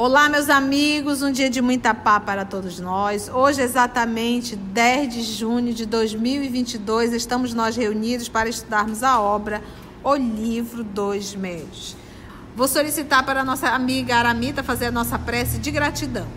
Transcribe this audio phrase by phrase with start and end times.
[0.00, 3.28] Olá, meus amigos, um dia de muita paz para todos nós.
[3.28, 9.60] Hoje, exatamente 10 de junho de 2022, estamos nós reunidos para estudarmos a obra
[10.04, 11.96] O Livro dos Médios.
[12.54, 16.28] Vou solicitar para nossa amiga Aramita fazer a nossa prece de gratidão.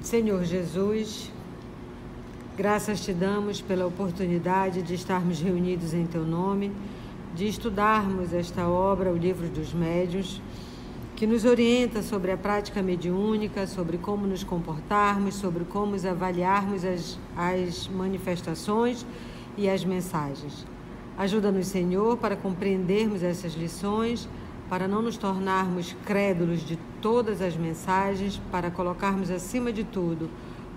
[0.00, 1.32] Senhor Jesus,
[2.56, 6.70] graças te damos pela oportunidade de estarmos reunidos em teu nome,
[7.34, 10.40] de estudarmos esta obra, o Livro dos Médios
[11.18, 17.18] que nos orienta sobre a prática mediúnica, sobre como nos comportarmos, sobre como avaliarmos as,
[17.36, 19.04] as manifestações
[19.56, 20.64] e as mensagens.
[21.18, 24.28] Ajuda-nos, Senhor, para compreendermos essas lições,
[24.68, 30.30] para não nos tornarmos crédulos de todas as mensagens, para colocarmos acima de tudo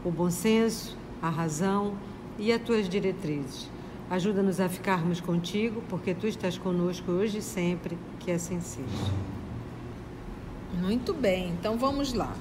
[0.04, 1.94] o bom senso, a razão
[2.40, 3.70] e as tuas diretrizes.
[4.10, 9.41] Ajuda-nos a ficarmos contigo, porque tu estás conosco hoje e sempre, que assim seja.
[10.74, 12.34] Muito bem, então vamos lá.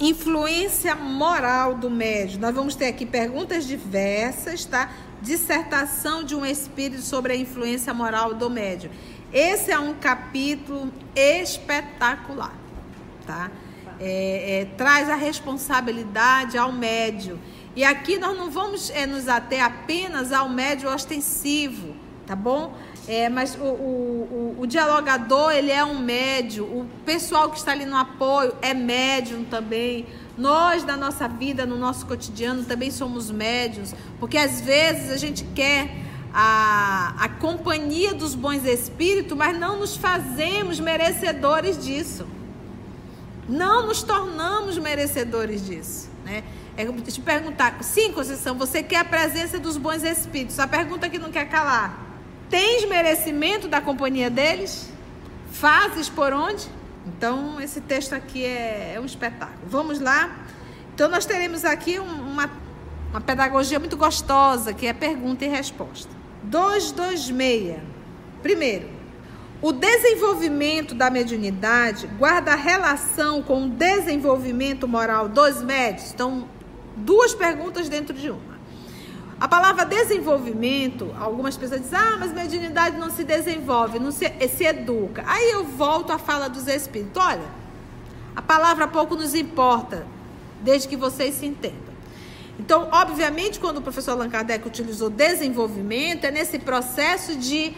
[0.00, 2.40] Influência moral do médium.
[2.40, 4.90] Nós vamos ter aqui perguntas diversas, tá?
[5.22, 8.90] Dissertação de um espírito sobre a influência moral do médium.
[9.32, 12.54] Esse é um capítulo espetacular,
[13.26, 13.50] tá?
[14.00, 17.38] É, é, traz a responsabilidade ao médium.
[17.76, 21.94] E aqui nós não vamos é, nos ater apenas ao médium ostensivo,
[22.26, 22.76] tá bom?
[23.06, 27.72] É, mas o, o, o, o, dialogador, ele é um médio, o pessoal que está
[27.72, 30.06] ali no apoio é médium também.
[30.38, 35.44] Nós, na nossa vida, no nosso cotidiano, também somos médios, porque às vezes a gente
[35.54, 35.90] quer
[36.32, 42.26] a, a companhia dos bons espíritos, mas não nos fazemos merecedores disso.
[43.46, 46.42] Não nos tornamos merecedores disso, né?
[46.76, 50.58] É te perguntar, sim, Conceição, você quer a presença dos bons espíritos?
[50.58, 52.03] A pergunta que não quer calar.
[52.54, 54.88] Tens merecimento da companhia deles?
[55.50, 56.64] Fazes por onde?
[57.04, 59.58] Então, esse texto aqui é, é um espetáculo.
[59.66, 60.30] Vamos lá?
[60.94, 62.48] Então, nós teremos aqui uma,
[63.10, 66.08] uma pedagogia muito gostosa, que é pergunta e resposta.
[66.44, 67.80] 226.
[68.40, 68.88] Primeiro,
[69.60, 76.12] o desenvolvimento da mediunidade guarda relação com o desenvolvimento moral dos médios?
[76.12, 76.48] Então,
[76.94, 78.53] duas perguntas dentro de uma.
[79.40, 84.64] A palavra desenvolvimento, algumas pessoas dizem, ah, mas mediunidade não se desenvolve, não se, se
[84.64, 85.24] educa.
[85.26, 87.20] Aí eu volto à fala dos espíritos.
[87.22, 87.48] Olha,
[88.36, 90.06] a palavra pouco nos importa,
[90.60, 91.94] desde que vocês se entendam.
[92.58, 97.74] Então, obviamente, quando o professor Allan Kardec utilizou desenvolvimento, é nesse processo de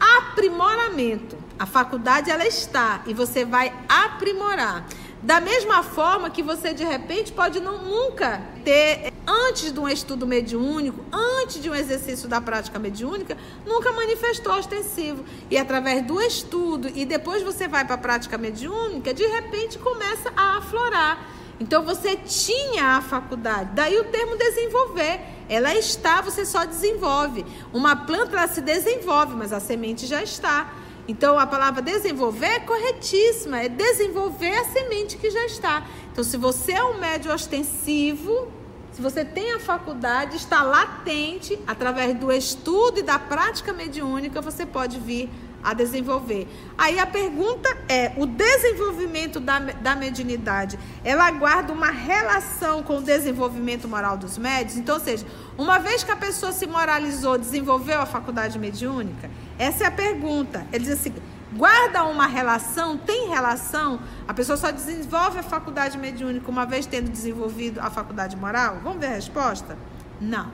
[0.00, 1.36] aprimoramento.
[1.58, 4.86] A faculdade, ela está, e você vai aprimorar.
[5.24, 10.26] Da mesma forma que você de repente pode não, nunca ter, antes de um estudo
[10.26, 15.24] mediúnico, antes de um exercício da prática mediúnica, nunca manifestou ostensivo.
[15.50, 20.30] E através do estudo e depois você vai para a prática mediúnica, de repente começa
[20.36, 21.26] a aflorar.
[21.58, 25.22] Então você tinha a faculdade, daí o termo desenvolver.
[25.48, 27.46] Ela está, você só desenvolve.
[27.72, 30.83] Uma planta ela se desenvolve, mas a semente já está.
[31.06, 35.86] Então a palavra desenvolver é corretíssima, é desenvolver a semente que já está.
[36.12, 38.48] Então, se você é um médio ostensivo,
[38.92, 44.64] se você tem a faculdade, está latente, através do estudo e da prática mediúnica, você
[44.64, 45.28] pode vir
[45.64, 46.46] a desenvolver.
[46.78, 53.02] Aí a pergunta é: o desenvolvimento da, da mediunidade, ela guarda uma relação com o
[53.02, 54.76] desenvolvimento moral dos médios?
[54.76, 55.26] Então, ou seja,
[55.58, 59.28] uma vez que a pessoa se moralizou, desenvolveu a faculdade mediúnica,
[59.58, 60.66] essa é a pergunta.
[60.72, 61.14] Ele diz assim:
[61.52, 64.00] guarda uma relação, tem relação?
[64.26, 68.78] A pessoa só desenvolve a faculdade mediúnica uma vez tendo desenvolvido a faculdade moral?
[68.82, 69.76] Vamos ver a resposta?
[70.20, 70.50] Não,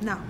[0.00, 0.20] não.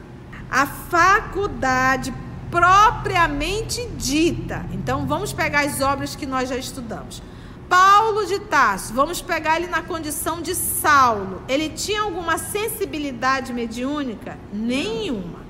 [0.50, 2.12] A faculdade
[2.50, 4.64] propriamente dita.
[4.72, 7.22] Então vamos pegar as obras que nós já estudamos.
[7.68, 11.42] Paulo de Tarso, vamos pegar ele na condição de Saulo.
[11.48, 14.38] Ele tinha alguma sensibilidade mediúnica?
[14.52, 15.40] Nenhuma.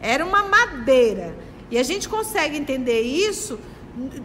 [0.00, 1.36] Era uma madeira.
[1.70, 3.58] E a gente consegue entender isso,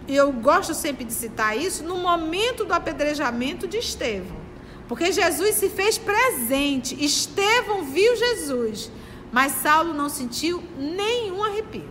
[0.07, 4.41] eu gosto sempre de citar isso, no momento do apedrejamento de Estevão.
[4.87, 7.03] Porque Jesus se fez presente.
[7.03, 8.91] Estevão viu Jesus,
[9.31, 11.89] mas Saulo não sentiu nenhum arrepio.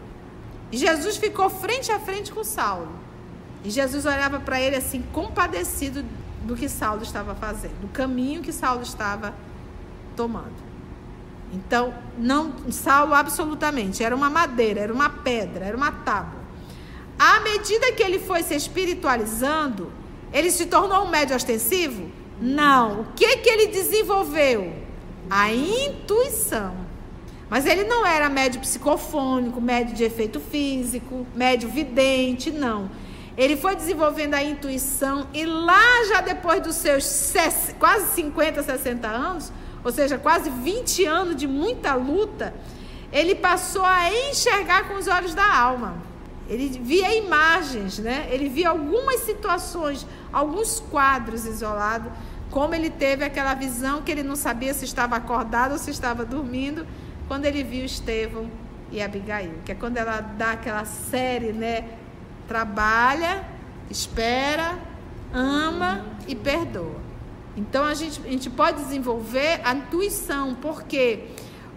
[0.70, 2.92] E Jesus ficou frente a frente com Saulo.
[3.64, 6.04] E Jesus olhava para ele assim, compadecido
[6.44, 9.34] do que Saulo estava fazendo, do caminho que Saulo estava
[10.16, 10.69] tomando.
[11.52, 16.40] Então, não Saulo absolutamente, era uma madeira, era uma pedra, era uma tábua.
[17.18, 19.92] À medida que ele foi se espiritualizando,
[20.32, 22.10] ele se tornou um médio ostensivo?
[22.40, 23.00] Não.
[23.00, 24.72] O que que ele desenvolveu?
[25.28, 26.74] A intuição.
[27.50, 32.88] Mas ele não era médio psicofônico, médio de efeito físico, médio vidente, não.
[33.36, 37.34] Ele foi desenvolvendo a intuição e lá já depois dos seus
[37.78, 39.52] quase 50, 60 anos,
[39.84, 42.54] ou seja, quase 20 anos de muita luta,
[43.12, 45.96] ele passou a enxergar com os olhos da alma.
[46.48, 48.28] Ele via imagens, né?
[48.30, 52.10] Ele via algumas situações, alguns quadros isolados,
[52.50, 56.24] como ele teve aquela visão que ele não sabia se estava acordado ou se estava
[56.24, 56.86] dormindo
[57.28, 58.50] quando ele viu Estevão
[58.90, 61.84] e Abigail, que é quando ela dá aquela série, né?
[62.48, 63.44] Trabalha,
[63.88, 64.76] espera,
[65.32, 67.09] ama e perdoa.
[67.56, 71.24] Então a gente, a gente pode desenvolver a intuição, por quê?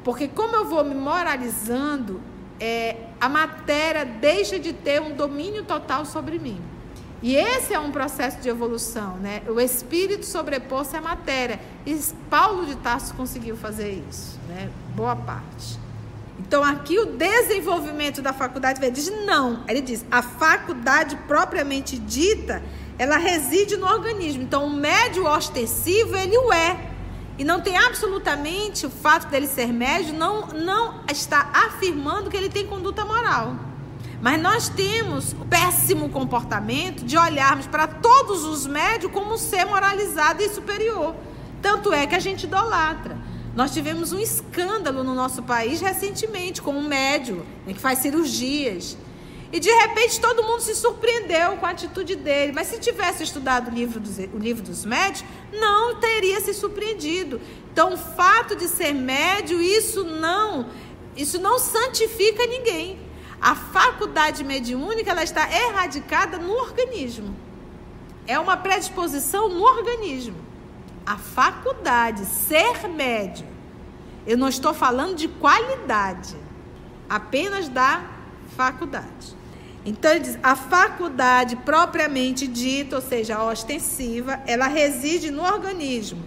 [0.03, 2.21] Porque como eu vou me moralizando,
[2.59, 6.61] é, a matéria deixa de ter um domínio total sobre mim.
[7.21, 9.41] E esse é um processo de evolução, né?
[9.47, 11.57] O espírito sobrepôs-se à matéria.
[11.85, 11.97] E
[12.29, 14.69] Paulo de Tarso conseguiu fazer isso, né?
[14.93, 15.79] Boa parte.
[16.37, 19.63] Então aqui o desenvolvimento da faculdade ele diz não.
[19.69, 22.61] Ele diz a faculdade propriamente dita,
[22.97, 24.43] ela reside no organismo.
[24.43, 26.91] Então o médio ostensivo ele o é.
[27.37, 32.49] E não tem absolutamente o fato dele ser médio não não está afirmando que ele
[32.49, 33.55] tem conduta moral.
[34.21, 40.41] Mas nós temos o péssimo comportamento de olharmos para todos os médios como ser moralizado
[40.41, 41.15] e superior.
[41.61, 43.17] Tanto é que a gente idolatra.
[43.55, 48.97] Nós tivemos um escândalo no nosso país recentemente com um médio né, que faz cirurgias.
[49.53, 52.51] E de repente todo mundo se surpreendeu com a atitude dele.
[52.51, 57.39] Mas se tivesse estudado o livro dos, o livro dos médios, não teria se surpreendido.
[57.71, 60.69] Então, o fato de ser médio, isso não,
[61.15, 62.99] isso não santifica ninguém.
[63.39, 67.35] A faculdade mediúnica ela está erradicada no organismo.
[68.25, 70.37] É uma predisposição no organismo.
[71.05, 73.45] A faculdade, ser médio.
[74.25, 76.35] Eu não estou falando de qualidade,
[77.07, 78.03] apenas da
[78.55, 79.42] faculdade.
[79.85, 86.23] Então ele diz, a faculdade propriamente dita, ou seja, a ostensiva, ela reside no organismo.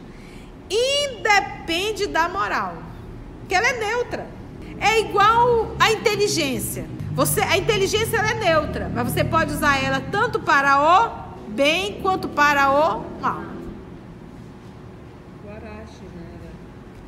[0.71, 2.77] Independe da moral.
[3.49, 4.27] Que ela é neutra.
[4.79, 6.87] É igual a inteligência.
[7.13, 12.29] Você, a inteligência é neutra, mas você pode usar ela tanto para o bem quanto
[12.29, 13.41] para o mal.
[15.43, 16.51] O Araches, né?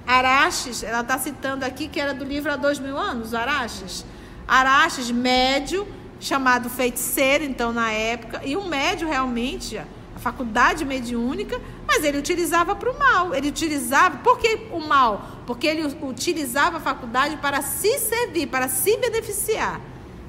[0.06, 4.06] Araches, ela está citando aqui que era do livro há dois mil anos, Araches.
[4.47, 5.87] Araches, médio,
[6.20, 12.75] chamado feiticeiro, então, na época, e um médio realmente, a faculdade mediúnica, mas ele utilizava
[12.75, 13.35] para o mal.
[13.35, 15.26] Ele utilizava, por que o mal?
[15.47, 19.81] Porque ele utilizava a faculdade para se servir, para se beneficiar.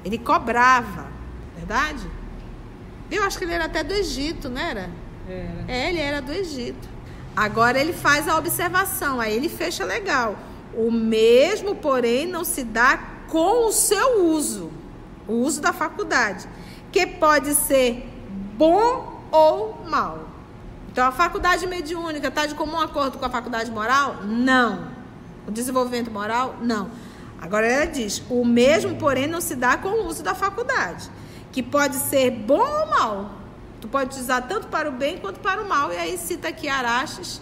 [0.04, 1.08] Ele cobrava,
[1.56, 2.08] verdade?
[3.10, 4.88] Eu acho que ele era até do Egito, não era?
[5.28, 5.64] Era.
[5.66, 6.88] É, ele era do Egito.
[7.34, 10.36] Agora ele faz a observação, aí ele fecha legal.
[10.74, 12.96] O mesmo, porém, não se dá
[13.28, 14.69] com o seu uso,
[15.26, 16.48] o uso da faculdade,
[16.92, 18.08] que pode ser
[18.56, 20.28] bom ou mal.
[20.90, 24.24] Então a faculdade mediúnica está de comum acordo com a faculdade moral?
[24.24, 24.88] Não.
[25.46, 26.56] O desenvolvimento moral?
[26.60, 26.90] Não.
[27.40, 31.10] Agora ela diz: o mesmo, porém, não se dá com o uso da faculdade,
[31.52, 33.30] que pode ser bom ou mal.
[33.80, 35.92] Tu pode usar tanto para o bem quanto para o mal.
[35.92, 37.40] E aí cita aqui Araches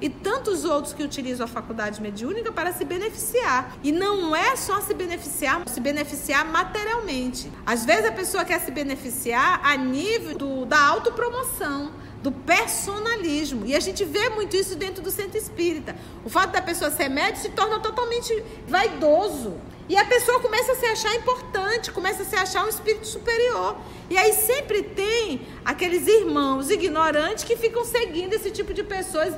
[0.00, 3.76] e tantos outros que utilizam a faculdade mediúnica para se beneficiar.
[3.82, 7.50] E não é só se beneficiar, se beneficiar materialmente.
[7.66, 13.64] Às vezes a pessoa quer se beneficiar a nível do, da autopromoção do personalismo.
[13.66, 15.96] E a gente vê muito isso dentro do centro espírita.
[16.24, 19.56] O fato da pessoa ser médico se torna totalmente vaidoso.
[19.88, 23.76] E a pessoa começa a se achar importante, começa a se achar um espírito superior.
[24.10, 29.32] E aí sempre tem aqueles irmãos ignorantes que ficam seguindo esse tipo de pessoas,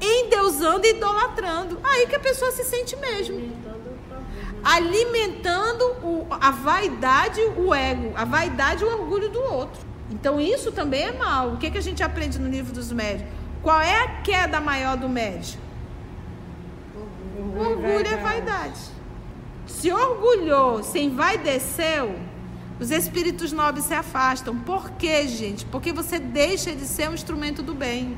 [0.00, 1.78] endeusando e idolatrando.
[1.82, 3.52] Aí que a pessoa se sente mesmo.
[4.62, 9.80] Alimentando o, a vaidade, o ego, a vaidade e o orgulho do outro.
[10.10, 11.52] Então isso também é mal.
[11.52, 13.28] O que, que a gente aprende no livro dos médios?
[13.62, 15.58] Qual é a queda maior do médio?
[16.94, 18.80] Orgulho, orgulho é vaidade.
[19.66, 22.16] Se orgulhou, se envaideceu,
[22.78, 24.56] os espíritos nobres se afastam.
[24.56, 25.64] Por quê, gente?
[25.66, 28.16] Porque você deixa de ser um instrumento do bem.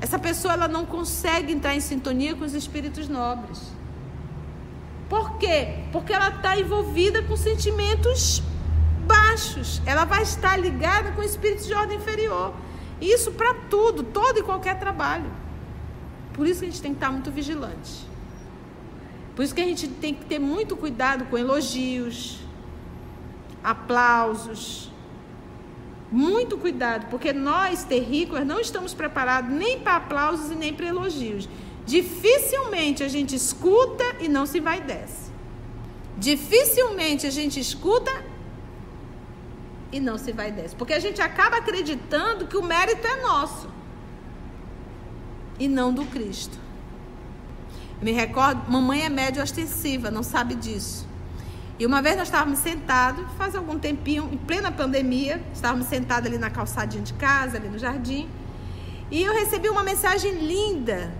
[0.00, 3.60] Essa pessoa ela não consegue entrar em sintonia com os espíritos nobres.
[5.08, 5.78] Por quê?
[5.92, 8.42] Porque ela está envolvida com sentimentos
[9.06, 9.80] baixos.
[9.86, 12.52] Ela vai estar ligada com espíritos de ordem inferior.
[13.00, 15.30] Isso para tudo, todo e qualquer trabalho.
[16.32, 18.06] Por isso que a gente tem que estar muito vigilante.
[19.34, 22.38] Por isso que a gente tem que ter muito cuidado com elogios,
[23.62, 24.90] aplausos.
[26.10, 31.48] Muito cuidado, porque nós, terrícolas, não estamos preparados nem para aplausos e nem para elogios.
[31.84, 35.30] Dificilmente a gente escuta e não se vai desce.
[36.16, 38.10] Dificilmente a gente escuta
[39.92, 40.76] e não se vai desce.
[40.76, 43.68] Porque a gente acaba acreditando que o mérito é nosso
[45.58, 46.58] e não do Cristo.
[48.00, 51.06] Me recordo, mamãe é médio ostensiva, não sabe disso.
[51.78, 56.38] E uma vez nós estávamos sentados, faz algum tempinho, em plena pandemia, estávamos sentados ali
[56.38, 58.28] na calçadinha de casa, ali no jardim,
[59.10, 61.12] e eu recebi uma mensagem linda,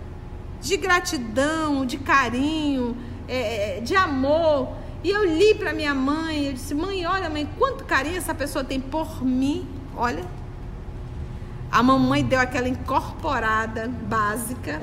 [0.61, 2.97] de gratidão, de carinho,
[3.27, 4.69] é, é de amor.
[5.03, 8.63] E eu li para minha mãe, eu disse: Mãe, olha, mãe, quanto carinho essa pessoa
[8.63, 9.67] tem por mim.
[9.95, 10.25] Olha.
[11.71, 14.81] A mamãe deu aquela incorporada básica,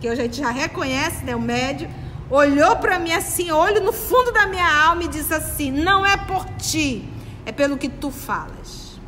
[0.00, 1.34] que a gente já reconhece, né?
[1.34, 1.88] O médio
[2.30, 6.16] olhou para mim assim, olho no fundo da minha alma e disse assim: Não é
[6.16, 7.08] por ti,
[7.44, 8.98] é pelo que tu falas.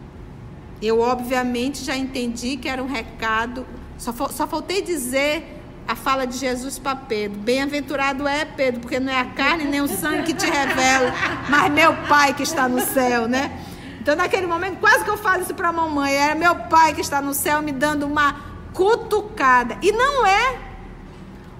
[0.81, 5.57] Eu, obviamente, já entendi que era um recado, só, só faltei dizer
[5.89, 9.81] a fala de Jesus para Pedro: Bem-aventurado é Pedro, porque não é a carne nem
[9.81, 11.13] o sangue que te revela,
[11.49, 13.65] mas meu Pai que está no céu, né?
[14.01, 17.01] Então, naquele momento, quase que eu falo isso para a mamãe: era meu Pai que
[17.01, 18.37] está no céu me dando uma
[18.73, 19.77] cutucada.
[19.83, 20.68] E não é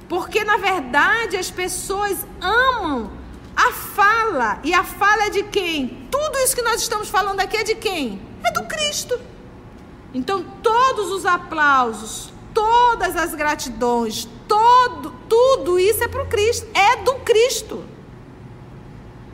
[0.09, 3.11] porque na verdade as pessoas amam
[3.55, 4.61] a fala.
[4.65, 6.09] E a fala é de quem?
[6.11, 8.21] Tudo isso que nós estamos falando aqui é de quem?
[8.43, 9.21] É do Cristo.
[10.15, 16.67] Então todos os aplausos, todas as gratidões, todo, tudo isso é para o Cristo.
[16.73, 17.85] É do Cristo.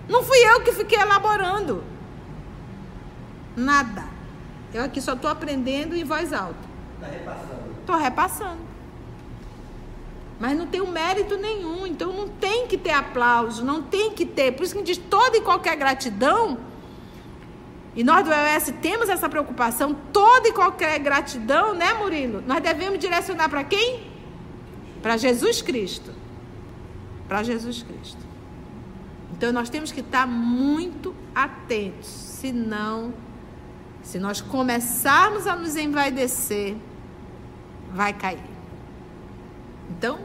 [0.08, 1.84] Não fui eu que fiquei elaborando.
[3.56, 4.04] Nada.
[4.72, 6.56] Eu aqui só estou aprendendo em voz alta.
[6.96, 7.70] Está repassando.
[7.80, 8.73] Estou repassando.
[10.38, 14.26] Mas não tem um mérito nenhum, então não tem que ter aplauso, não tem que
[14.26, 14.52] ter.
[14.52, 16.58] Por isso que diz toda e qualquer gratidão.
[17.94, 22.42] E nós do EOS temos essa preocupação, toda e qualquer gratidão, né, Murilo?
[22.44, 24.02] Nós devemos direcionar para quem?
[25.00, 26.10] Para Jesus Cristo.
[27.28, 28.24] Para Jesus Cristo.
[29.36, 33.14] Então nós temos que estar muito atentos, senão,
[34.02, 36.76] se nós começarmos a nos envaidecer,
[37.92, 38.53] vai cair.
[39.90, 40.18] Então,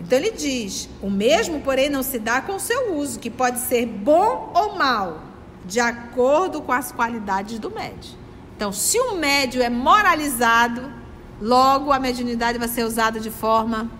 [0.00, 3.58] então ele diz: o mesmo, porém, não se dá com o seu uso, que pode
[3.60, 5.22] ser bom ou mal,
[5.64, 8.12] de acordo com as qualidades do médio.
[8.54, 10.92] Então, se o médio é moralizado,
[11.40, 13.90] logo a mediunidade vai ser usada de forma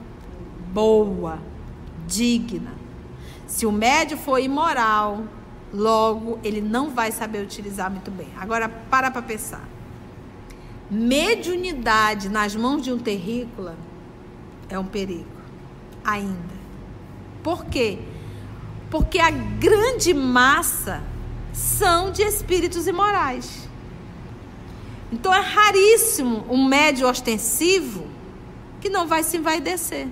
[0.73, 1.39] boa,
[2.07, 2.73] digna.
[3.47, 5.25] Se o médio for imoral,
[5.73, 8.29] logo ele não vai saber utilizar muito bem.
[8.39, 9.67] Agora, para para pensar.
[10.91, 13.75] Mediunidade nas mãos de um terrícola
[14.69, 15.27] é um perigo
[16.05, 16.55] ainda.
[17.43, 17.99] Por quê?
[18.91, 21.03] Porque a grande massa
[21.53, 23.69] são de espíritos imorais.
[25.13, 28.07] Então é raríssimo um médio ostensivo
[28.81, 30.09] que não vai se envaidecer.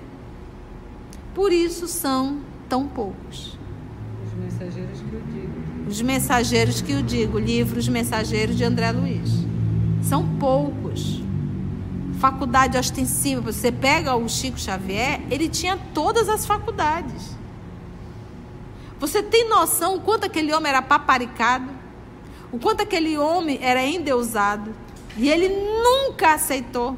[1.33, 3.57] Por isso são tão poucos.
[4.25, 5.89] Os mensageiros que o digo.
[5.89, 9.31] Os mensageiros que o digo, livros mensageiros de André Luiz.
[10.01, 11.22] São poucos
[12.23, 13.41] faculdade ostensiva.
[13.51, 17.35] Você pega o Chico Xavier, ele tinha todas as faculdades.
[18.97, 21.69] Você tem noção o quanto aquele homem era paparicado?
[22.49, 24.73] O quanto aquele homem era endeusado?
[25.17, 26.95] E ele nunca aceitou.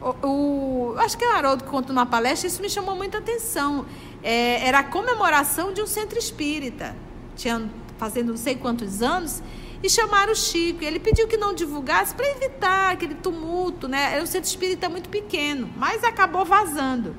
[0.00, 3.18] O, o acho que é o Haroldo que contou numa palestra, isso me chamou muita
[3.18, 3.84] atenção.
[4.22, 6.94] É, era a comemoração de um centro espírita.
[7.34, 9.42] Tinha fazendo não sei quantos anos
[9.82, 10.82] e chamaram o Chico.
[10.82, 14.14] E ele pediu que não divulgasse para evitar aquele tumulto, né?
[14.14, 17.16] Era um centro espírita muito pequeno, mas acabou vazando.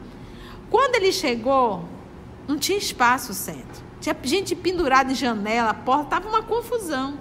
[0.70, 1.86] Quando ele chegou,
[2.48, 3.84] não tinha espaço o centro.
[4.00, 7.18] Tinha gente pendurada em janela, porta, estava uma confusão.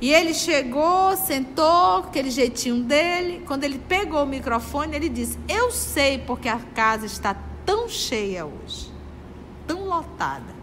[0.00, 3.42] E ele chegou, sentou, aquele jeitinho dele.
[3.46, 7.36] Quando ele pegou o microfone, ele disse: Eu sei porque a casa está
[7.66, 8.92] tão cheia hoje,
[9.66, 10.56] tão lotada.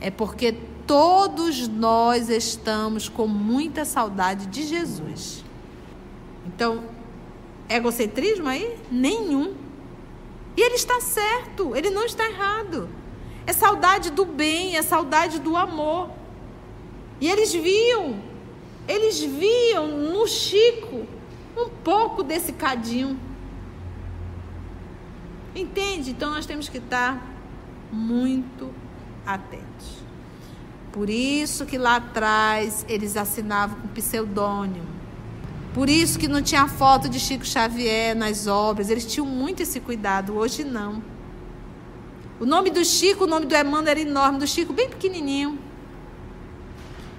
[0.00, 0.56] É porque
[0.86, 5.44] todos nós estamos com muita saudade de Jesus.
[6.46, 6.84] Então,
[7.68, 8.78] egocentrismo aí?
[8.90, 9.54] Nenhum.
[10.56, 12.88] E ele está certo, ele não está errado.
[13.46, 16.10] É saudade do bem, é saudade do amor.
[17.20, 18.20] E eles viam,
[18.86, 21.06] eles viam no Chico
[21.56, 23.18] um pouco desse cadinho.
[25.54, 26.10] Entende?
[26.10, 27.30] Então nós temos que estar
[27.90, 28.72] muito
[29.26, 30.02] atentos.
[30.92, 34.86] Por isso que lá atrás eles assinavam com pseudônimo.
[35.72, 38.90] Por isso que não tinha foto de Chico Xavier nas obras.
[38.90, 40.36] Eles tinham muito esse cuidado.
[40.36, 41.02] Hoje não.
[42.38, 45.58] O nome do Chico, o nome do Emmanuel era enorme, do Chico bem pequenininho.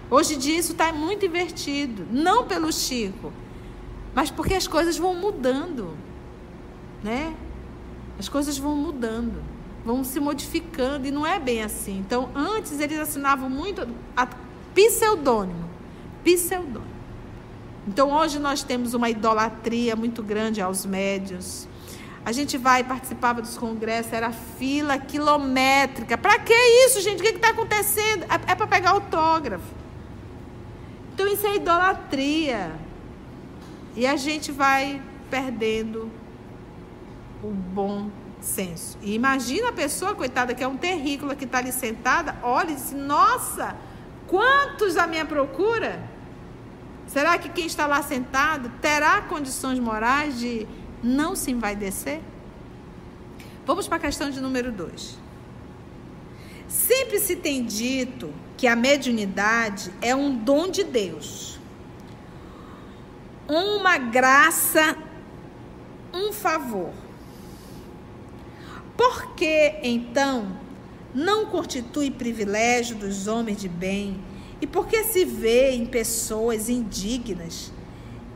[0.09, 2.05] Hoje em dia isso está muito invertido.
[2.11, 3.33] Não pelo Chico,
[4.13, 5.97] mas porque as coisas vão mudando,
[7.01, 7.33] né?
[8.19, 9.41] As coisas vão mudando,
[9.85, 11.97] vão se modificando e não é bem assim.
[11.99, 14.27] Então, antes eles assinavam muito a
[14.73, 15.69] pseudônimo,
[16.23, 16.93] pseudônimo.
[17.87, 21.67] Então, hoje nós temos uma idolatria muito grande aos médios.
[22.25, 26.17] A gente vai participava dos congressos, era fila quilométrica.
[26.17, 26.53] Para que
[26.85, 27.19] isso, gente?
[27.19, 28.23] O que está acontecendo?
[28.23, 29.65] É, é para pegar autógrafo.
[31.13, 32.71] Então, isso é idolatria.
[33.95, 36.09] E a gente vai perdendo
[37.43, 38.09] o bom
[38.43, 38.97] senso.
[39.01, 42.75] E imagina a pessoa, coitada, que é um terrícola que está ali sentada, olha e
[42.75, 43.75] diz: Nossa,
[44.27, 46.03] quantos a minha procura?
[47.07, 50.67] Será que quem está lá sentado terá condições morais de
[51.01, 52.21] não se envaidecer?
[53.65, 55.17] Vamos para a questão de número 2.
[56.67, 61.59] Sempre se tem dito que a mediunidade é um dom de Deus,
[63.47, 64.97] uma graça,
[66.13, 67.02] um favor.
[68.97, 70.55] Por que, então,
[71.13, 74.19] não constitui privilégio dos homens de bem?
[74.61, 77.71] E por que se vê em pessoas indignas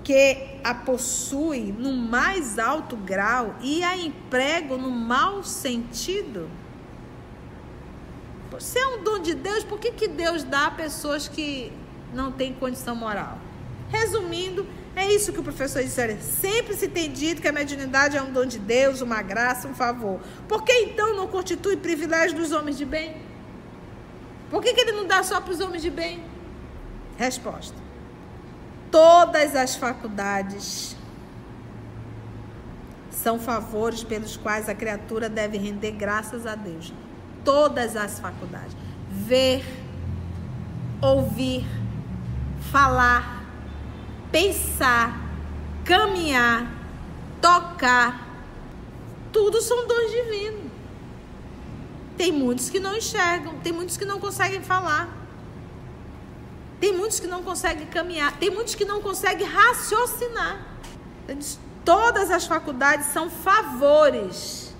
[0.03, 6.49] que a possuem no mais alto grau e a empregam no mau sentido?
[8.59, 11.71] Se é um dom de Deus, por que, que Deus dá a pessoas que
[12.13, 13.37] não têm condição moral?
[13.89, 16.01] Resumindo, é isso que o professor disse.
[16.21, 19.75] Sempre se tem dito que a mediunidade é um dom de Deus, uma graça, um
[19.75, 20.19] favor.
[20.47, 23.15] Por que então não constitui privilégio dos homens de bem?
[24.49, 26.23] Por que, que ele não dá só para os homens de bem?
[27.17, 27.75] Resposta:
[28.89, 30.95] Todas as faculdades
[33.11, 36.93] são favores pelos quais a criatura deve render graças a Deus.
[37.43, 38.75] Todas as faculdades:
[39.09, 39.63] ver,
[41.01, 41.65] ouvir,
[42.71, 43.36] falar
[44.31, 45.19] pensar,
[45.85, 46.71] caminhar,
[47.41, 48.27] tocar,
[49.31, 50.71] tudo são dons divinos.
[52.17, 55.07] Tem muitos que não enxergam, tem muitos que não conseguem falar.
[56.79, 60.65] Tem muitos que não conseguem caminhar, tem muitos que não conseguem raciocinar.
[61.83, 64.75] Todas as faculdades são favores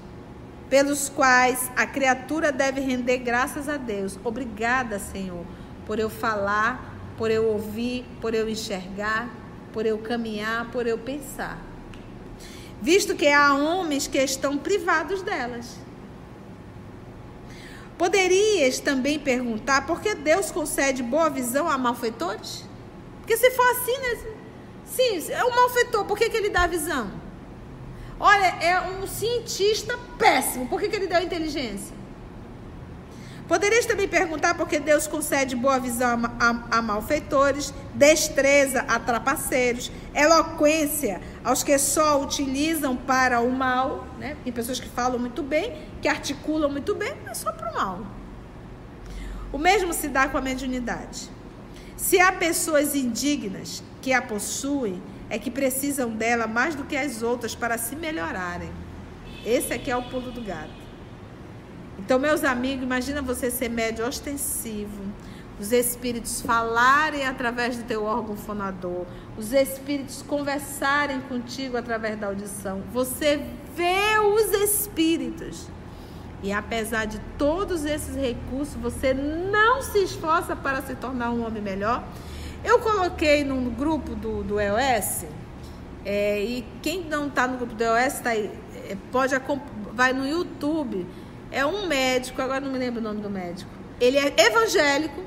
[0.69, 4.19] pelos quais a criatura deve render graças a Deus.
[4.23, 5.45] Obrigada, Senhor,
[5.85, 9.29] por eu falar, por eu ouvir, por eu enxergar,
[9.77, 11.63] por eu caminhar, por eu pensar.
[12.81, 15.75] Visto que há homens que estão privados delas.
[17.95, 22.63] Poderias também perguntar por que Deus concede boa visão a malfeitores?
[23.19, 24.33] Porque se for assim, né?
[24.83, 27.11] Sim, é um malfeitor, por que, que ele dá visão?
[28.19, 31.95] Olha, é um cientista péssimo, por que, que ele deu inteligência?
[33.47, 38.99] Poderias também perguntar por que Deus concede boa visão a, a, a, malfeitores, destreza a
[38.99, 44.35] trapaceiros, eloquência aos que só utilizam para o mal, né?
[44.43, 48.05] Tem pessoas que falam muito bem, que articulam muito bem, mas só para o mal.
[49.53, 51.29] O mesmo se dá com a mediunidade.
[51.95, 57.21] Se há pessoas indignas que a possuem, é que precisam dela mais do que as
[57.21, 58.69] outras para se melhorarem.
[59.45, 60.86] Esse aqui é o pulo do gato.
[61.99, 65.03] Então, meus amigos, imagina você ser médio ostensivo,
[65.59, 69.05] os espíritos falarem através do teu órgão fonador,
[69.35, 72.83] os espíritos conversarem contigo através da audição.
[72.93, 73.43] Você
[73.75, 75.67] vê os espíritos.
[76.43, 81.63] E apesar de todos esses recursos, você não se esforça para se tornar um homem
[81.63, 82.03] melhor.
[82.63, 85.25] Eu coloquei no grupo do, do EOS,
[86.05, 88.51] é, e quem não está no grupo do EOS tá aí,
[88.87, 89.33] é, pode
[89.93, 91.07] vai no YouTube
[91.51, 93.69] é um médico, agora não me lembro o nome do médico.
[93.99, 95.21] Ele é evangélico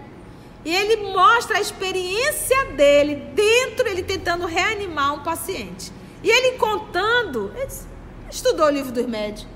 [0.64, 5.92] e ele mostra a experiência dele dentro, ele tentando reanimar um paciente.
[6.22, 7.70] E ele contando, ele
[8.30, 9.48] estudou o livro dos médicos,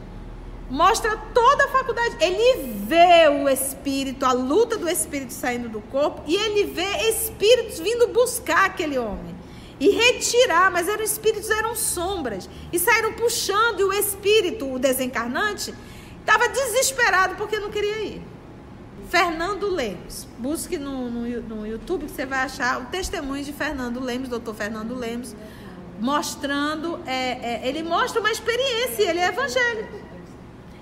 [0.70, 2.16] mostra toda a faculdade.
[2.20, 7.78] Ele vê o espírito, a luta do espírito saindo do corpo, e ele vê espíritos
[7.78, 9.34] vindo buscar aquele homem
[9.78, 15.74] e retirar, mas eram espíritos, eram sombras, e saíram puxando, e o espírito, o desencarnante,
[16.24, 18.22] Estava desesperado porque não queria ir.
[19.10, 20.26] Fernando Lemos.
[20.38, 24.54] Busque no, no, no, YouTube que você vai achar o testemunho de Fernando Lemos, doutor
[24.54, 25.36] Fernando Lemos,
[26.00, 26.98] mostrando.
[27.06, 30.00] É, é, ele mostra uma experiência, ele é evangélico.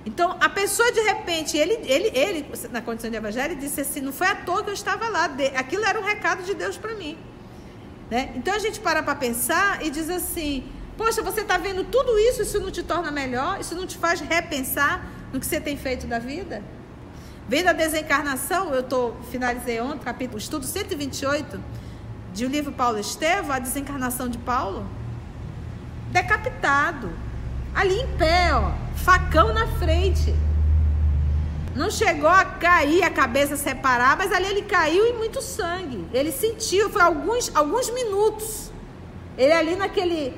[0.07, 4.13] Então, a pessoa de repente, ele, ele, ele, na condição de evangelho, disse assim: não
[4.13, 7.19] foi à toa que eu estava lá, aquilo era um recado de Deus para mim.
[8.11, 8.33] Né?
[8.37, 10.65] Então a gente para para pensar e diz assim:
[10.97, 14.21] poxa, você está vendo tudo isso, isso não te torna melhor, isso não te faz
[14.21, 16.63] repensar no que você tem feito da vida?
[17.49, 21.61] Vendo a desencarnação, eu tô, finalizei ontem, capítulo, estudo 128,
[22.33, 24.87] de o livro Paulo Estevam, a desencarnação de Paulo.
[26.11, 27.11] decapitado.
[27.75, 30.35] Ali em pé, ó, facão na frente.
[31.75, 36.07] Não chegou a cair, a cabeça separar, mas ali ele caiu e muito sangue.
[36.13, 38.71] Ele sentiu, foi alguns, alguns minutos.
[39.39, 40.35] Ele ali naquele,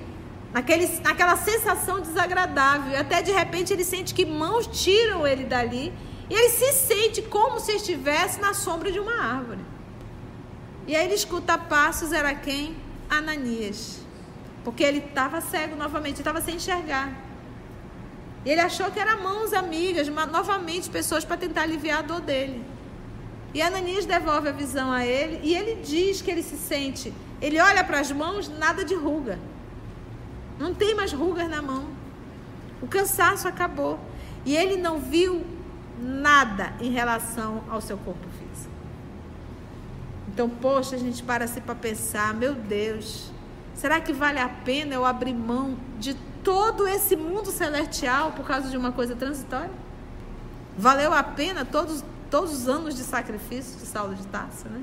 [0.54, 2.98] naquele, naquela sensação desagradável.
[2.98, 5.92] Até de repente ele sente que mãos tiram ele dali.
[6.30, 9.60] E ele se sente como se estivesse na sombra de uma árvore.
[10.86, 12.76] E aí ele escuta passos, era quem?
[13.10, 13.98] Ananias.
[14.62, 17.12] Porque ele estava cego novamente, estava sem enxergar.
[18.44, 22.64] E ele achou que eram mãos amigas, novamente pessoas para tentar aliviar a dor dele.
[23.52, 27.12] E Ananias devolve a visão a ele e ele diz que ele se sente.
[27.40, 29.38] Ele olha para as mãos, nada de ruga.
[30.58, 31.84] Não tem mais rugas na mão.
[32.80, 33.98] O cansaço acabou.
[34.44, 35.44] E ele não viu
[35.98, 38.72] nada em relação ao seu corpo físico.
[40.28, 43.30] Então, poxa, a gente para se para pensar, meu Deus,
[43.74, 48.68] será que vale a pena eu abrir mão de todo esse mundo celestial por causa
[48.68, 49.70] de uma coisa transitória?
[50.76, 54.82] Valeu a pena todos, todos os anos de sacrifício de Saulo de Tarso, né?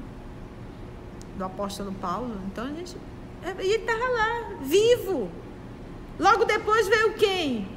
[1.38, 2.39] Do apóstolo Paulo.
[2.47, 2.95] Então a gente.
[3.43, 5.29] É, ele estava lá, vivo.
[6.25, 7.67] Logo depois veio quem?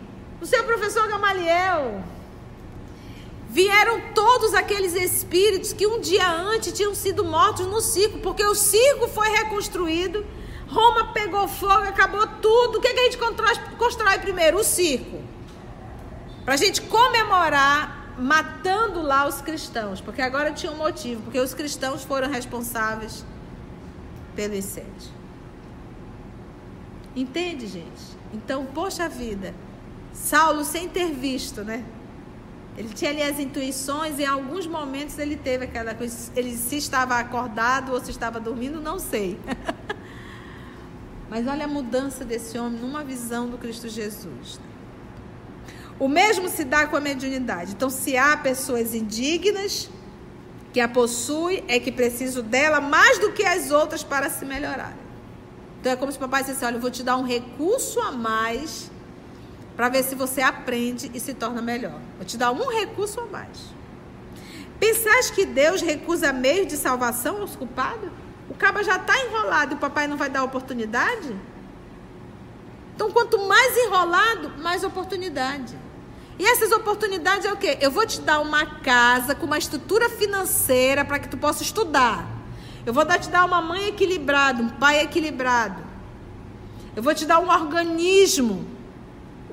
[0.40, 2.04] O seu professor Gamaliel.
[3.48, 8.54] Vieram todos aqueles espíritos que um dia antes tinham sido mortos no circo, porque o
[8.54, 10.24] circo foi reconstruído
[10.74, 12.78] Roma pegou fogo, acabou tudo.
[12.78, 14.58] O que, é que a gente constrói, constrói primeiro?
[14.58, 15.22] O circo.
[16.44, 20.00] Para a gente comemorar matando lá os cristãos.
[20.00, 21.22] Porque agora tinha um motivo.
[21.22, 23.24] Porque os cristãos foram responsáveis
[24.34, 25.12] pelo incêndio.
[27.14, 28.02] Entende, gente?
[28.34, 29.54] Então, poxa vida.
[30.12, 31.84] Saulo, sem ter visto, né?
[32.76, 36.32] Ele tinha ali as intuições, e em alguns momentos ele teve aquela coisa.
[36.34, 39.38] Ele se estava acordado ou se estava dormindo, não sei.
[41.30, 44.60] Mas olha a mudança desse homem numa visão do Cristo Jesus.
[45.98, 47.72] O mesmo se dá com a mediunidade.
[47.72, 49.88] Então, se há pessoas indignas
[50.72, 55.03] que a possuem, é que preciso dela mais do que as outras para se melhorarem.
[55.84, 58.10] Então, é como se o papai dissesse: Olha, eu vou te dar um recurso a
[58.10, 58.90] mais
[59.76, 62.00] para ver se você aprende e se torna melhor.
[62.16, 63.58] Vou te dar um recurso a mais.
[64.80, 68.08] Pensais que Deus recusa meios de salvação aos culpados?
[68.48, 71.36] O caba já está enrolado e o papai não vai dar oportunidade?
[72.94, 75.76] Então, quanto mais enrolado, mais oportunidade.
[76.38, 77.76] E essas oportunidades é o quê?
[77.82, 82.33] Eu vou te dar uma casa com uma estrutura financeira para que tu possa estudar.
[82.86, 85.82] Eu vou te dar uma mãe equilibrada, um pai equilibrado.
[86.94, 88.66] Eu vou te dar um organismo,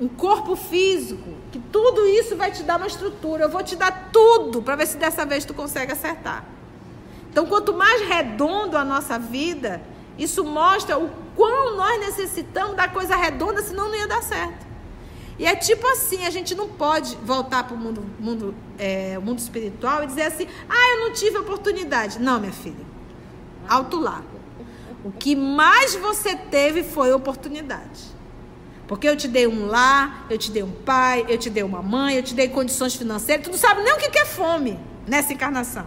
[0.00, 3.44] um corpo físico, que tudo isso vai te dar uma estrutura.
[3.44, 6.44] Eu vou te dar tudo para ver se dessa vez tu consegue acertar.
[7.30, 9.80] Então, quanto mais redondo a nossa vida,
[10.18, 14.66] isso mostra o quão nós necessitamos da coisa redonda, senão não ia dar certo.
[15.38, 19.38] E é tipo assim, a gente não pode voltar para o mundo, mundo, é, mundo
[19.38, 22.20] espiritual e dizer assim, ah, eu não tive oportunidade.
[22.20, 22.91] Não, minha filha.
[23.68, 24.22] Alto lá.
[25.04, 28.12] O que mais você teve foi oportunidade.
[28.86, 31.82] Porque eu te dei um lar, eu te dei um pai, eu te dei uma
[31.82, 33.44] mãe, eu te dei condições financeiras.
[33.44, 35.86] Tu não sabe nem o que é fome nessa encarnação.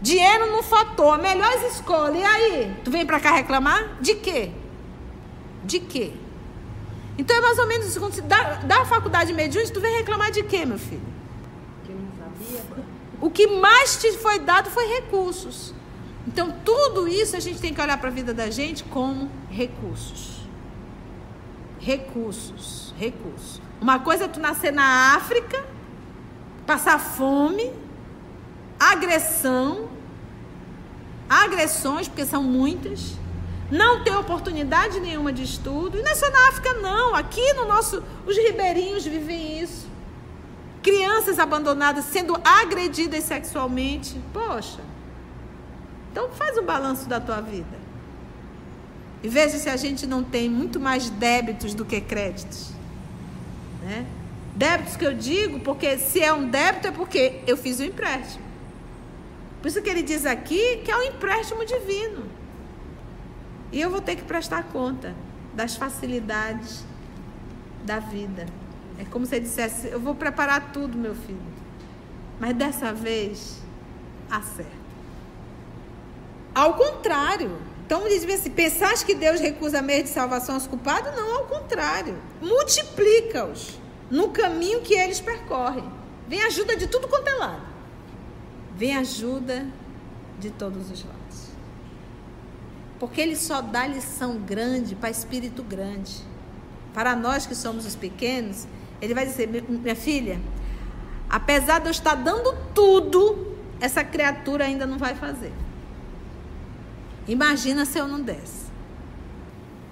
[0.00, 2.16] Dinheiro no fator, melhores escolas.
[2.16, 2.76] E aí?
[2.82, 3.98] Tu vem para cá reclamar?
[4.00, 4.50] De quê?
[5.62, 6.14] De quê?
[7.18, 8.00] Então é mais ou menos isso.
[8.00, 11.02] Quando você dá, dá a faculdade mediúnica, tu vem reclamar de quê, meu filho?
[11.84, 12.86] Que eu não sabia.
[13.20, 15.74] O que mais te foi dado foi recursos.
[16.32, 20.42] Então tudo isso a gente tem que olhar para a vida da gente como recursos.
[21.80, 23.60] Recursos, recursos.
[23.80, 25.64] Uma coisa é tu nascer na África,
[26.64, 27.72] passar fome,
[28.78, 29.88] agressão,
[31.28, 33.16] agressões, porque são muitas,
[33.68, 35.98] não ter oportunidade nenhuma de estudo.
[35.98, 37.16] E não é só na África, não.
[37.16, 38.04] Aqui no nosso.
[38.24, 39.88] Os ribeirinhos vivem isso.
[40.80, 44.16] Crianças abandonadas sendo agredidas sexualmente.
[44.32, 44.89] Poxa.
[46.10, 47.78] Então faz um balanço da tua vida.
[49.22, 52.70] E veja se a gente não tem muito mais débitos do que créditos.
[53.82, 54.06] Né?
[54.56, 57.86] Débitos que eu digo, porque se é um débito é porque eu fiz o um
[57.86, 58.44] empréstimo.
[59.60, 62.24] Por isso que ele diz aqui que é um empréstimo divino.
[63.70, 65.14] E eu vou ter que prestar conta
[65.54, 66.84] das facilidades
[67.84, 68.46] da vida.
[68.98, 71.40] É como se ele dissesse: Eu vou preparar tudo, meu filho.
[72.40, 73.62] Mas dessa vez,
[74.30, 74.79] acerta.
[76.54, 77.58] Ao contrário.
[77.86, 81.14] Então diz assim: Pensais que Deus recusa meio de salvação aos culpados?
[81.16, 82.16] Não, ao contrário.
[82.40, 83.78] Multiplica-os
[84.10, 85.84] no caminho que eles percorrem.
[86.28, 87.62] Vem ajuda de tudo quanto é lado.
[88.76, 89.66] Vem ajuda
[90.38, 91.50] de todos os lados.
[92.98, 96.28] Porque ele só dá lição grande para espírito grande.
[96.92, 98.66] para nós que somos os pequenos,
[99.00, 100.40] ele vai dizer: minha filha,
[101.28, 105.52] apesar de eu estar dando tudo, essa criatura ainda não vai fazer.
[107.30, 108.68] Imagina se eu não desse.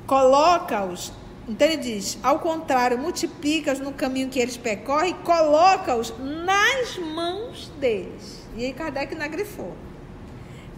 [0.08, 1.12] Coloca-os,
[1.46, 8.44] então ele diz, ao contrário, multiplica-os no caminho que eles percorrem, coloca-os nas mãos deles.
[8.56, 9.76] E aí Kardec nagrifou.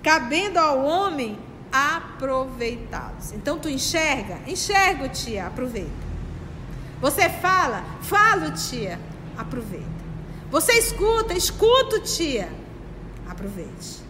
[0.02, 1.38] Cabendo ao homem
[1.72, 3.32] aproveitá-los.
[3.32, 4.38] Então tu enxerga?
[4.46, 6.10] Enxergo, tia, aproveita.
[7.00, 7.86] Você fala?
[8.02, 9.00] Falo, tia,
[9.38, 9.86] aproveita.
[10.50, 11.32] Você escuta?
[11.32, 12.52] Escuto, tia,
[13.26, 14.02] aproveite.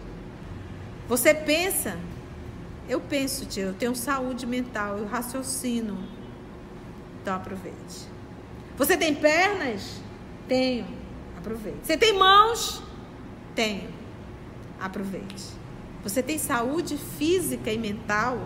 [1.07, 1.97] Você pensa?
[2.91, 5.97] Eu penso, tia, eu tenho saúde mental, eu raciocino.
[7.21, 8.05] Então aproveite.
[8.77, 10.01] Você tem pernas?
[10.45, 10.85] Tenho.
[11.37, 11.79] Aproveite.
[11.83, 12.83] Você tem mãos?
[13.55, 13.87] Tenho.
[14.77, 15.41] Aproveite.
[16.03, 18.45] Você tem saúde física e mental?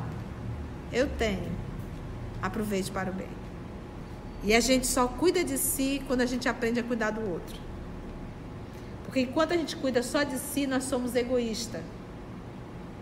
[0.94, 1.52] Eu tenho.
[2.40, 3.36] Aproveite para o bem.
[4.44, 7.60] E a gente só cuida de si quando a gente aprende a cuidar do outro.
[9.06, 11.82] Porque enquanto a gente cuida só de si, nós somos egoístas.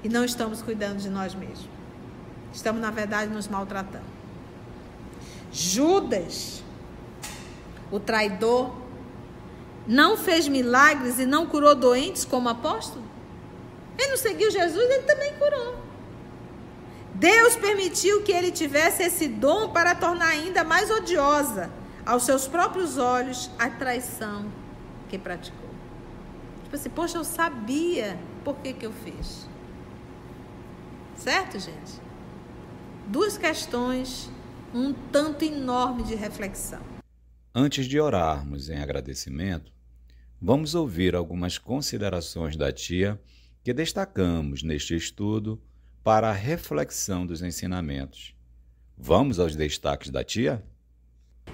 [0.04, 1.70] E não estamos cuidando de nós mesmos.
[2.54, 4.06] Estamos, na verdade, nos maltratando.
[5.52, 6.64] Judas,
[7.92, 8.74] o traidor,
[9.88, 13.04] não fez milagres e não curou doentes como apóstolo?
[13.98, 15.76] Ele não seguiu Jesus, ele também curou.
[17.14, 21.70] Deus permitiu que ele tivesse esse dom para tornar ainda mais odiosa
[22.06, 24.46] aos seus próprios olhos a traição
[25.10, 25.70] que praticou.
[26.64, 29.48] Tipo assim, poxa, eu sabia por que, que eu fiz.
[31.24, 32.02] Certo, gente?
[33.08, 34.30] Duas questões,
[34.74, 36.82] um tanto enorme de reflexão.
[37.56, 39.72] Antes de orarmos em agradecimento,
[40.42, 43.18] vamos ouvir algumas considerações da tia
[43.64, 45.62] que destacamos neste estudo
[46.04, 48.36] para a reflexão dos ensinamentos.
[48.98, 50.62] Vamos aos destaques da tia?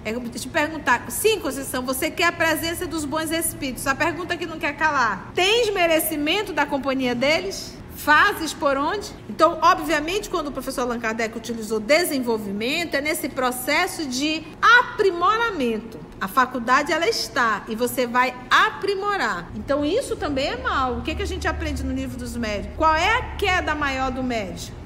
[0.04, 0.20] É, eu
[0.52, 1.08] perguntar.
[1.12, 3.86] Sim, Conceição, você quer a presença dos bons espíritos.
[3.86, 5.30] A pergunta que não quer calar.
[5.32, 7.79] Tens merecimento da companhia deles?
[8.04, 9.10] Fases por onde?
[9.28, 16.00] Então, obviamente, quando o professor Allan Kardec utilizou desenvolvimento, é nesse processo de aprimoramento.
[16.18, 19.50] A faculdade ela está e você vai aprimorar.
[19.54, 20.96] Então isso também é mal.
[20.96, 22.76] O que, que a gente aprende no livro dos médicos?
[22.78, 24.76] Qual é a queda maior do médico?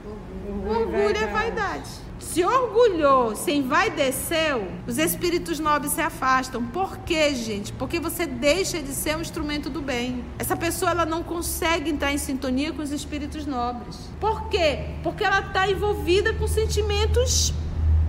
[0.66, 6.65] Orgulho e vaidade se orgulhou, se envaideceu, os espíritos nobres se afastam.
[6.65, 7.73] Por quê, gente?
[7.73, 10.25] Porque você deixa de ser um instrumento do bem.
[10.39, 13.97] Essa pessoa ela não consegue entrar em sintonia com os espíritos nobres.
[14.19, 14.87] Por quê?
[15.03, 17.53] Porque ela está envolvida com sentimentos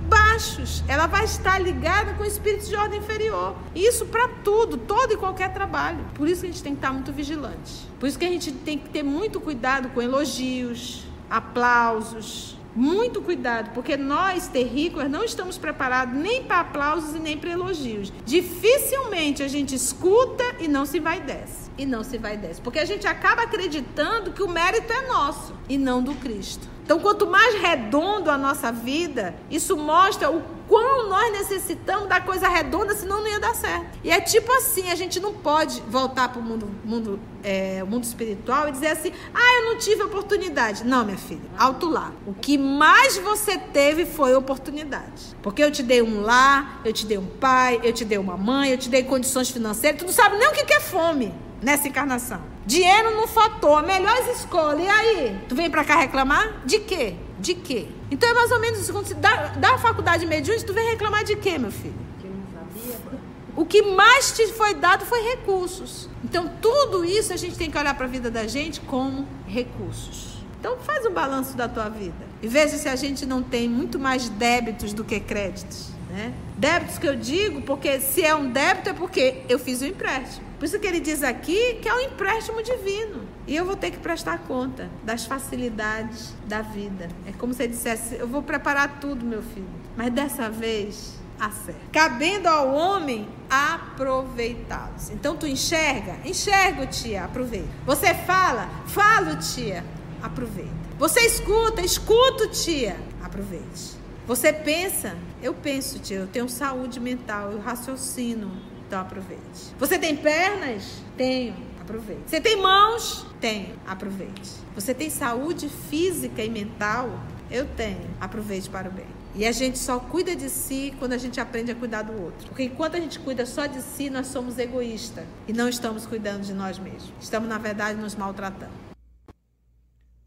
[0.08, 0.84] baixos.
[0.88, 3.56] Ela vai estar ligada com espíritos de ordem inferior.
[3.76, 6.06] Isso para tudo, todo e qualquer trabalho.
[6.14, 7.88] Por isso que a gente tem que estar muito vigilante.
[8.00, 13.72] Por isso que a gente tem que ter muito cuidado com elogios, aplausos, muito cuidado,
[13.74, 18.12] porque nós, terrícolas, não estamos preparados nem para aplausos e nem para elogios.
[18.26, 21.72] Dificilmente a gente escuta e não se vai desce.
[21.78, 22.62] E não se vai desce.
[22.62, 26.75] Porque a gente acaba acreditando que o mérito é nosso e não do Cristo.
[26.86, 32.48] Então, quanto mais redondo a nossa vida, isso mostra o quão nós necessitamos da coisa
[32.48, 33.98] redonda, senão não ia dar certo.
[34.04, 38.04] E é tipo assim, a gente não pode voltar para o mundo, mundo, é, mundo
[38.04, 40.84] espiritual e dizer assim, ah, eu não tive oportunidade.
[40.84, 42.12] Não, minha filha, alto lá.
[42.28, 45.36] O que mais você teve foi oportunidade.
[45.42, 48.38] Porque eu te dei um lar, eu te dei um pai, eu te dei uma
[48.38, 51.88] mãe, eu te dei condições financeiras, tu não sabe nem o que é fome nessa
[51.88, 52.55] encarnação.
[52.66, 54.80] Dinheiro não fator, melhores escolas.
[54.80, 55.40] E aí?
[55.48, 56.62] Tu vem para cá reclamar?
[56.66, 57.16] De quê?
[57.40, 57.88] De quê?
[58.10, 58.90] Então é mais ou menos.
[58.90, 61.94] Quando você dá, dá a faculdade mediúnica, tu vem reclamar de quê, meu filho?
[62.20, 63.20] Que não sabia.
[63.56, 66.10] O que mais te foi dado foi recursos.
[66.24, 70.36] Então tudo isso a gente tem que olhar para a vida da gente como recursos.
[70.60, 74.00] Então faz o balanço da tua vida e veja se a gente não tem muito
[74.00, 75.95] mais débitos do que créditos.
[76.16, 76.34] Né?
[76.58, 80.46] Débitos que eu digo, porque se é um débito é porque eu fiz um empréstimo.
[80.58, 83.28] Por isso que ele diz aqui que é um empréstimo divino.
[83.46, 87.10] E eu vou ter que prestar conta das facilidades da vida.
[87.28, 89.68] É como se ele dissesse: Eu vou preparar tudo, meu filho.
[89.98, 91.82] Mas dessa vez, acerta.
[91.92, 95.10] Cabendo ao homem aproveitá-los.
[95.10, 96.16] Então tu enxerga?
[96.24, 97.68] Enxergo, tia, aproveita.
[97.86, 98.70] Você fala?
[98.88, 99.84] Falo, tia,
[100.24, 100.72] aproveita.
[100.98, 101.82] Você escuta?
[101.82, 103.98] Escuto, tia, aproveite.
[104.26, 105.14] Você pensa?
[105.42, 108.52] Eu penso, tia, eu tenho saúde mental, eu raciocino
[108.88, 109.74] então aproveite.
[109.80, 111.02] Você tem pernas?
[111.18, 111.56] Tenho.
[111.82, 112.24] Aproveite.
[112.28, 113.26] Você tem mãos?
[113.40, 113.76] Tenho.
[113.86, 114.52] Aproveite.
[114.76, 117.20] Você tem saúde física e mental?
[117.50, 118.08] Eu tenho.
[118.20, 119.06] Aproveite para o bem.
[119.36, 122.48] E a gente só cuida de si quando a gente aprende a cuidar do outro.
[122.48, 126.44] Porque enquanto a gente cuida só de si, nós somos egoístas e não estamos cuidando
[126.44, 127.12] de nós mesmos.
[127.20, 128.74] Estamos, na verdade, nos maltratando.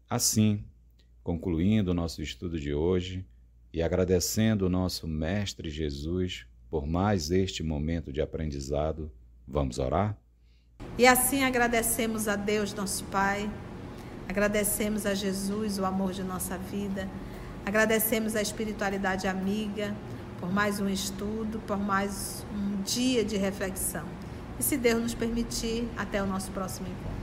[0.09, 0.63] Assim,
[1.23, 3.25] concluindo o nosso estudo de hoje,
[3.71, 9.11] E agradecendo o nosso Mestre Jesus por mais este momento de aprendizado,
[9.47, 10.17] vamos orar?
[10.97, 13.49] E assim agradecemos a Deus, nosso Pai,
[14.27, 17.09] agradecemos a Jesus, o amor de nossa vida,
[17.65, 19.95] agradecemos a espiritualidade amiga
[20.39, 24.05] por mais um estudo, por mais um dia de reflexão.
[24.59, 27.18] E se Deus nos permitir, até o nosso próximo encontro.